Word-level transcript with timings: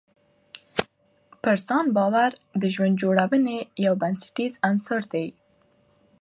پر 1.41 1.55
ځان 1.67 1.85
باور 1.97 2.31
د 2.61 2.63
ژوند 2.73 2.95
جوړونې 3.01 3.57
یو 3.85 3.93
بنسټیز 4.01 4.53
عنصر 4.67 5.01
دی. 5.13 5.27